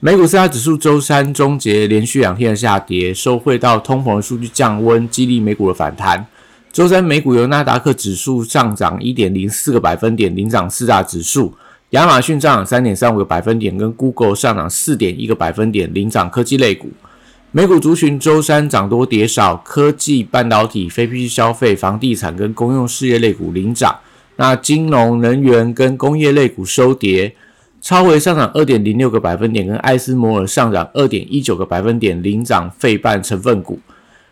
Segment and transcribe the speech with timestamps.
[0.00, 6.26] 美股四大指数周三终结连续两天的下跌，受惠到通膨的数据降温，激励美股的反弹。
[6.70, 11.50] 周三美股由纳达克指数上涨一点零四个百分点，领涨四大指数；
[11.90, 16.90] 亚马逊上涨三点三五个百分点，跟 Google 上涨四点一个百分点，领涨科技类股。
[17.50, 23.98] 美股族群周三涨多跌少，科技、半导体、非必需消费、房地产跟公用事业类股领涨，
[24.36, 27.34] 那金融、能源跟工业类股收跌。
[27.86, 33.78] 超微上涨二点零六个百分点，跟艾斯摩尔上涨二点一九个百分点，领涨费半成分股。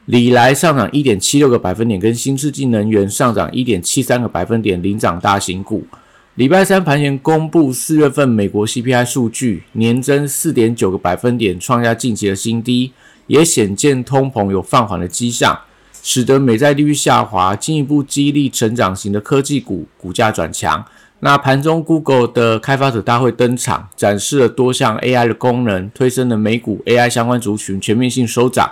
[0.07, 5.87] 里来上涨一点七六个百分点，跟新世纪能源上涨一点七三个百分点，领涨大型股。
[6.35, 12.93] 礼拜三盘前公布四月份美国 CPI 数据，年增四点九个百分点，创下近期的新低，
[13.29, 15.57] 也显见通膨有放缓的迹象，
[16.03, 20.85] 使得美债利率下滑，进一步激励成长型的科技股股价转强。
[21.25, 28.71] 那盘中，Google 的开发者大会登场，展示了多项 AI 的功能，推升了美股 AI 相关族群全面性收涨。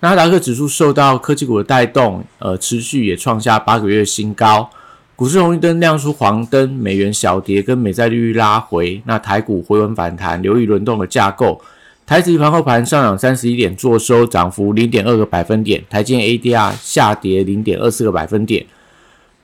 [0.00, 4.68] 纳达克指数受到科技股的带动，呃，持续也创下八个月新高。
[5.16, 9.00] 股市红绿灯亮出黄灯，美元小跌，跟美债利率拉回。
[9.06, 11.58] 那台股回稳反弹，留意轮动的架构。
[12.04, 15.82] 台指盘后盘上涨三十一点，做收涨幅零点二个百分点。
[15.88, 18.66] 台积 ADR 下跌零点二四个百分点。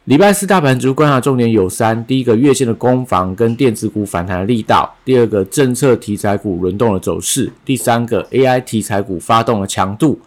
[0.06, 10.18] 礼拜四大盘主观察重点有三：第一个月线的攻防跟电子股反弹的力道；第二个政策题材股轮动的走势；第三个 AI 题材股发动的强度。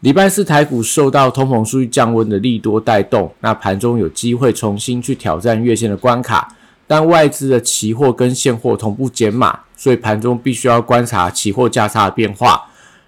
[0.00, 6.54] 礼拜四台股受到通膨数据降温的利多带动，那盘中有机会重新去挑战月线的关卡，
[6.86, 12.62] 但外资的期货跟现货同步减码，所以盘中必须要观察期货价差的变化。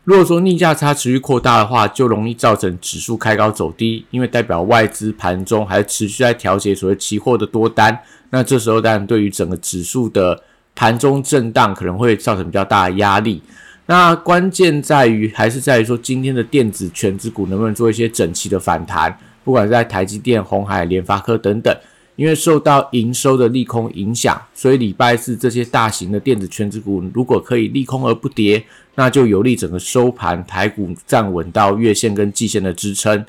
[0.07, 7.99] 如果说逆价差持续扩大的话，就容易造成指数开高走低，因为代表外资盘中还持续在调节所谓期货的多单。
[8.31, 10.41] 那这时候当然对于整个指数的
[10.77, 13.43] 盘中震荡可能会造成比较大的压力。
[13.87, 21.77] 那关键在于还是在于说今天的电子全指股能不能做一些整齐的反弹，不管是在台积电、红海、联发科等等。
[22.17, 33.25] 因为受到营收的利空影响，所以礼拜四这些大型的电子全指股如果可以利空而不跌，那就有利整个收盘台股站稳到月线跟季线的支撑。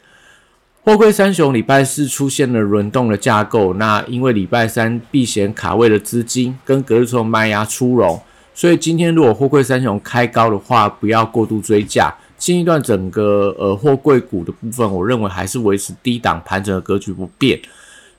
[0.83, 8.17] 货柜三雄礼拜四出现了轮动的架构，那因为礼拜三避险卡位的资金跟隔日冲卖压出笼，
[8.55, 12.15] 所以今天如果货柜三雄开高的话，不要过度追价。
[12.37, 17.59] 新一段整个呃货柜股的部分，我认为还是维持低档盘整的格局不变。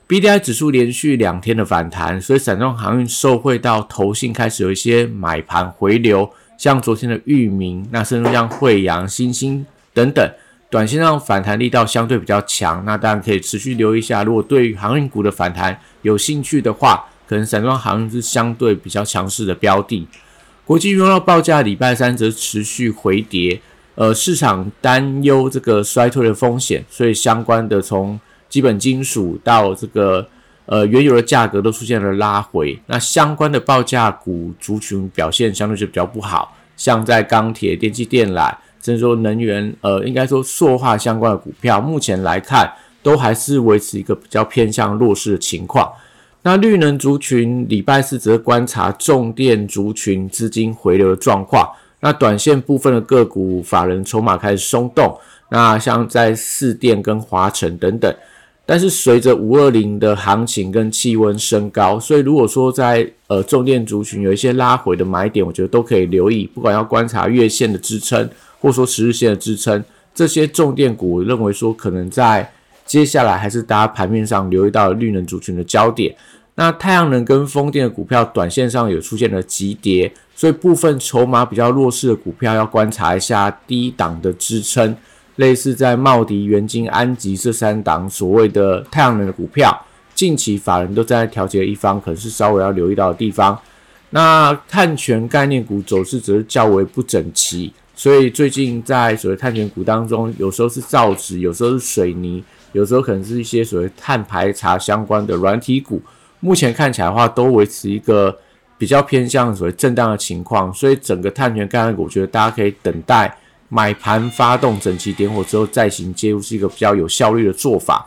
[0.09, 6.27] B D I 指数连续两天的反弹，所以散装航运受惠到投信开始有一些买盘回流，
[6.57, 10.27] 像昨天的域名，那甚至像惠阳、新兴等等，
[10.67, 14.23] 短线上反弹力道相对比较强，那当然可以持续留意一下。
[14.23, 20.07] 如果对航运股的反弹有兴趣的话，可能散装航运是相对比较强势的标的。
[20.65, 23.61] 国际原料报价礼拜三则持续回跌，
[23.93, 28.19] 呃，市场担忧这个衰退的风险，所以相关的从
[28.49, 30.27] 基本金属到这个
[30.65, 42.71] 呃原油的价格都出现了拉回，那相关的报价股族群表现相对就比较不好，像在钢铁、电气电缆，甚至说能源，呃，应该说塑化相关的股票，目前来看
[43.03, 45.91] 都还是维持一个比较偏向弱势的情况。
[46.41, 58.15] 那绿能族群礼拜四则观察重电族群资金回流的状况，那短线部分的个股法人筹码开始松动，那像在四电跟华晨等等。
[58.69, 66.47] 但是随着五二零的行情跟气温升高，所以如果说在呃重电族群有一些拉回的买点，我觉得都可以留意。
[66.53, 68.29] 不管要观察月线的支撑，
[68.59, 69.83] 或者说十日线的支撑，
[70.13, 72.47] 这些重电股，我认为说可能在
[72.85, 76.15] 接下来还是大家盘面上留意到绿能族群的焦点。
[76.53, 84.95] 那太阳能跟风电的股票，短线上有出现了急跌，所以部分筹码比较弱势的股票要观察一下低档的支撑。
[85.39, 89.73] 类似在茂迪、元金、安吉这三档所谓的太阳能的股票，
[90.13, 93.57] 近期法人都在调节的一方，可能是稍微要留意到的地方。
[94.09, 102.43] 那碳权概念股走势则是较为不整齐，所以最近在所谓碳权股当中，有时候是造纸，有时候是水泥，
[102.73, 106.01] 有时候可能是一些所谓碳排查相关的软体股。
[106.41, 108.37] 目前看起来的话，都维持一个
[108.77, 113.33] 比较偏向所谓震荡的情况，所以整个碳权概念股，我觉得大家可以等待
[113.69, 118.05] 买盘发动整齐点火之后再行介入，是一个比较有效率的做法。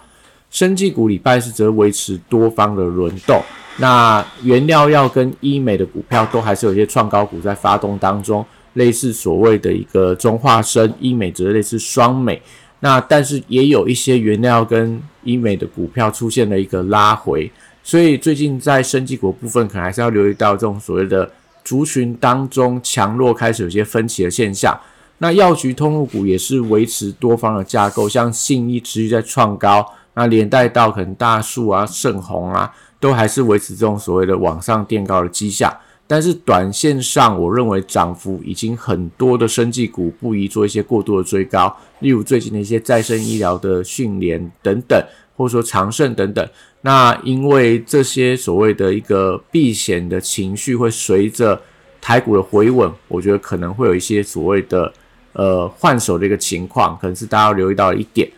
[0.51, 3.41] 生技股礼拜四则维持多方的轮动，
[3.79, 8.45] 那原料药跟医美的股票都还是有一些创高股在发动当中，
[8.75, 12.43] 类似所谓的一个中化生医美，则类似双美。
[12.81, 17.51] 那但是也有一些原料跟医美的股票出现了一个拉回。
[17.83, 21.31] 所以最近在生技股部分，可能还是要留意到这种所谓的
[21.65, 24.79] 族群当中强弱开始有些分歧的现象。
[25.23, 35.73] 那药局通路股也是维持多方的架构，像信义持续在创高，那连带到可能大树啊、盛虹啊，都还是维持这种所谓的往上垫高的迹象。
[36.09, 45.01] 但是短线上，我认为涨幅已经很多的生技股不宜做一些过度的追高，例如最近的一些再生医疗的训练等等，
[45.37, 46.45] 或者说长盛等等。
[46.81, 51.63] 那因为这些所谓的一个避险的情绪会随着
[52.01, 54.93] 台股的回稳，我觉得可能会有一些所谓的
[55.33, 58.29] 呃换手的一个情况，可能是大家要留意到一点。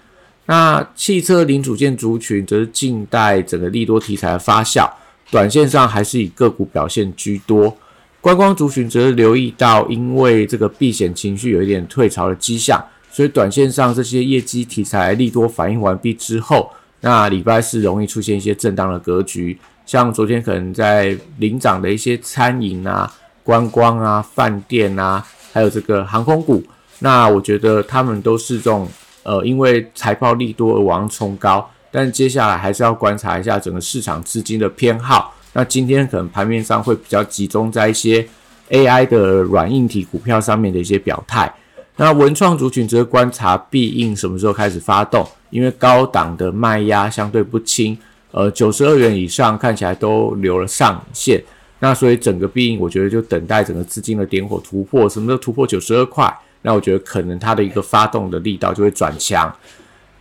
[0.47, 4.91] 那汽车零组件族群则是近代整个利多题材的发酵，
[5.31, 7.75] 短线上还是以个股表现居多。
[8.21, 16.71] 观光族群则是留意到，因为这个避险情绪有一点退潮的迹象，所以短线上这些业绩题材利多反应完毕之后。
[17.01, 23.13] 那礼拜四容易出现一些震荡的格局，像昨天可能在领涨的一些餐饮啊、
[23.43, 26.65] 观光啊、饭店啊，还有这个航空股，
[27.01, 28.89] 那我觉得他们都是这种
[29.23, 35.35] 呃，因为财报利多而往上冲高，但接下来还是要观察一下整个市场资金的偏好。
[35.53, 38.27] 那今天可能盘面上会比较集中在一些
[38.71, 41.53] AI 的软硬体股票上面的一些表态。
[41.97, 47.97] 那文创族群则观察必应什么时候开始发动，因为高档的卖压相对不轻，
[48.33, 51.41] 呃，九十二元以上看起来都留了上限，
[51.79, 56.37] 那所以整个必应我觉得就等待整个资金的点火突破，什么时候突破九十二块，
[56.67, 59.55] 那我觉得可能它的一个发动的力道就会转强。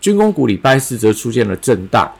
[0.01, 2.11] 军工股礼拜四则出现了震荡，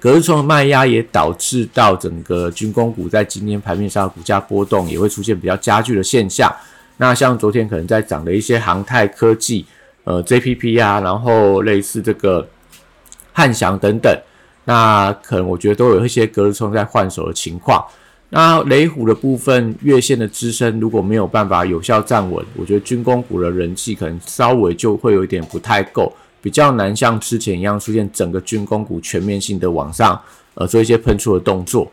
[0.00, 6.50] 隔日冲的卖压也导致到整个军工股在今天盘面上的股价波动也会出现比较加剧的现象。
[6.96, 9.66] 那像昨天可能在涨的一些航太科技，
[10.04, 12.48] 呃，JPP 啊，然后类似这个
[13.34, 14.18] 汉翔等等，
[14.64, 17.84] 那可能我觉得都有一些隔日冲在换手的情况。
[18.28, 26.12] 那雷虎的部分月线的支撑如果没有办法有效站稳，我觉得军工股的人气可能稍微就会有一点不太够，
[26.42, 30.20] 比较难像之前一样出现整个军工股全面性的往上，
[30.54, 31.90] 呃，做一些喷出的动作。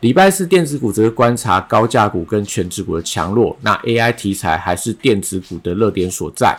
[0.00, 6.56] 礼拜四电子股则是观察高价股跟全指股的强弱，那 AI 题材还是电子股的热点所在。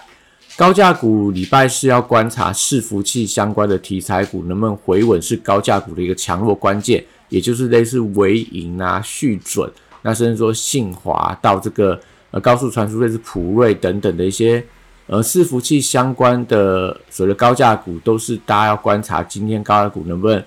[0.57, 7.03] 高价股礼拜四要观察伺服器相关的题材股能不能回稳，是高价股的一个强弱关键，
[7.35, 9.69] 也就是类似微盈啊、续准，
[10.03, 11.99] 那甚至说信华到这个
[12.31, 14.63] 呃高速传输类似普瑞等等的一些
[15.07, 20.41] 呃伺服器相关的所谓的高价股，都是大家要观察今天高价股能不能。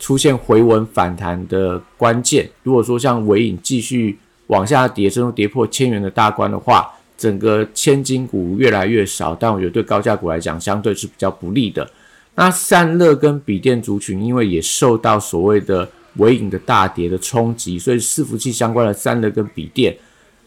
[0.00, 4.18] 出现回稳反弹的关键，如果说像尾影继续
[4.48, 11.88] 往下跌，最终跌破千元的大关的话，整个千金股越来越少，但我觉得对高价股来讲，相对是比较不利的。
[12.34, 19.96] 那散热跟笔电族群，因为也受到所谓的尾影的大跌的冲击，所以伺服器相关的散热跟笔电，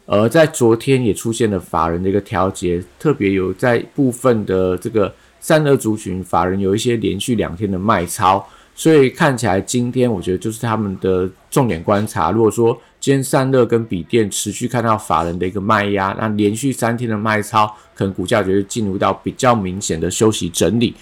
[0.06, 8.46] 而在昨天也出现了法人的一个调节，特别有在部分的这个散热族群，法人有一些连续两天的卖超。
[8.74, 12.30] 所以看起来今天我觉得就是他们的重点观察。
[12.30, 20.94] 如果说今天散热跟笔电持续看到法人的一个卖压，那连续三天的卖超，可能股价就会进入到比较明显的休息整理。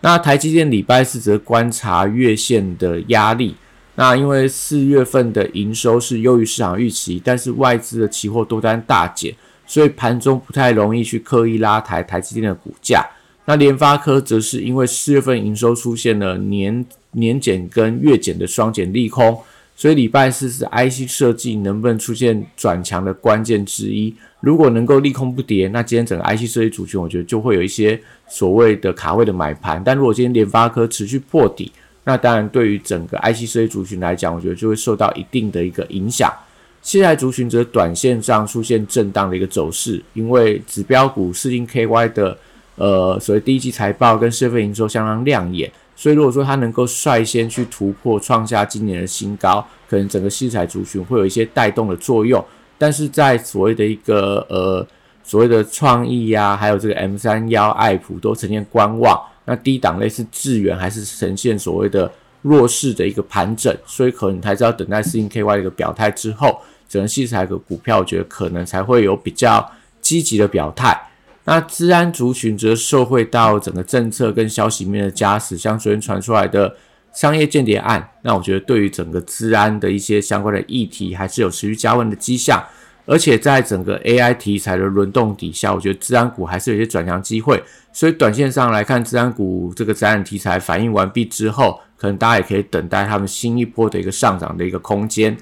[0.00, 3.56] 那台积电礼拜四则观察月线的压力。
[3.96, 9.34] 那因为四月份的营收是优于市场预期，但是外资的期货多单大减，
[9.66, 13.04] 所以盘中不太容易去刻意拉抬台积电的股价。
[13.46, 19.40] 那联发科则是因为四月份营收出现了年年减跟月减的双减利空，
[19.74, 24.14] 所以礼拜四是 IC 设计能不能出现转强的关键之一。
[24.40, 27.98] 如果能够利空不跌，那今天整个 IC 设计族群，我觉得就会有一些
[28.28, 29.82] 所谓的卡位的买盘。
[29.82, 31.72] 但如果今天联发科持续破底，
[32.06, 36.32] 那当然对于整个 IC 设计族群来讲，我觉得就会受到一定的一个影响。
[36.80, 42.38] 现在族群则短线上出现震荡的一个走势，因为指标股四星 KY 的。
[42.78, 52.44] 呃，所谓第一季财报跟社会营收相当亮眼，所以如果说它能够率先去突破创下今年的新高，可能整个西材族群会有一些带动的作用。
[52.76, 54.86] 但是在所谓的一个呃
[55.24, 62.10] 所谓的创意呀，还有这个 M 三幺爱普都呈现观望，那低档类似智源还是呈现所谓的
[62.42, 71.00] 弱势的一个盘整，所以可能还是要等待四星 KY 的一个表态之后，整个器材的股票，我觉得可能才会有比较积极的表态。
[71.44, 76.76] 那治安族群则受惠到整个政策跟消息面的加持，像昨天传出来的
[77.14, 82.60] 商业间谍案，那我觉得对于整个治安的一些相关的议题，还是有持续加温的迹象。
[83.06, 87.62] 而且在整个 AI 题材的轮动底下，我觉得治安股还是有些转强机会。
[87.92, 95.34] 所以短线上来看，治安股这个治安题材反应完毕之后，可能大家也可以等待他们新一波的一个上涨的一个空间。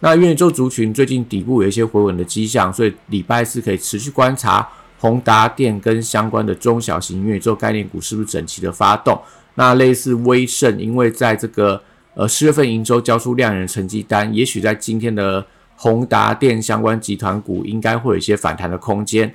[0.00, 4.68] 那元宇宙族群最近底部有一些回稳的迹象，所以礼拜四可以持续观察。
[4.98, 9.20] 宏达电跟相关的中小型元宇宙概念股是不是整齐的发动？
[9.54, 11.82] 那类似威盛，因为在这个
[12.14, 15.44] 呃十月份营收交出亮眼的成绩单，也许在今天的
[15.82, 19.34] 宏达电相关集团股应该会有一些反弹的空间。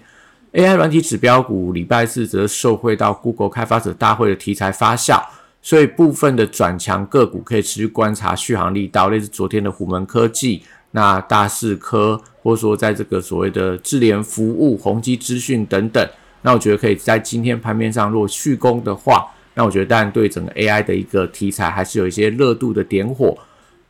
[0.53, 5.21] AI 软体指标股礼拜四则受惠到 Google 开发者大会的题材发酵，
[5.61, 10.63] 所以部分的转强个股可以持续观察续航力道，类似昨天的虎门科技。
[10.91, 16.09] 那大视科，或者说在这个所谓的智联服务、宏基资讯等等，
[16.43, 23.37] 那我觉得可以在今天盘面上如果续攻的话，那我觉得当然对整个 AI 的一个题材还是有一些热度的点火。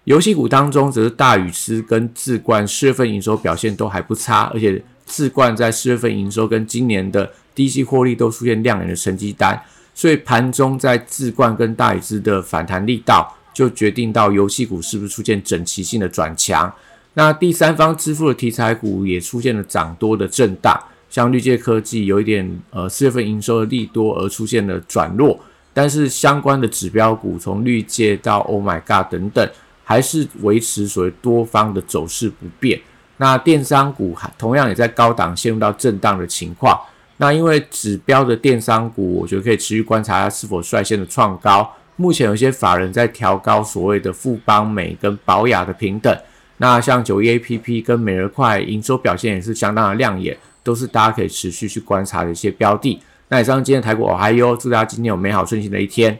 [0.08, 9.62] 游戏股当中，则是大宇思跟智冠四月份营收表现都还不差，而且智冠在四月份营收跟今年的低息获利都出现亮眼的成绩单，
[9.94, 16.74] 所以盘中在智冠跟大宇思的反弹力道，就决定到游戏股是不是出现整齐性的转强。
[17.16, 25.38] 那第三方支付的题材股也出现了涨多的震荡，像绿界科技有一点呃四月份营收的利多而出现了转弱，
[25.74, 29.50] 但是相关的指标股从绿界到 Oh My God 等等，
[29.88, 32.78] 还是维持所谓多方的走势不变。
[33.16, 36.78] 那电商股同样也在高档陷入到震荡的情况。
[37.16, 41.72] 那因为指标的电商股，我觉得可以持续观察它是否率先的创高。
[41.96, 46.16] 目前有些法人在调高所谓的富邦美跟宝雅的平等。
[46.58, 53.02] 那像九一 A P P 跟美乐快营收表现也是相当的亮眼，都是大家可以持续去观察的一些标的。
[53.30, 56.20] 那以上今天台股我还有，祝大家今天有美好顺心的一天。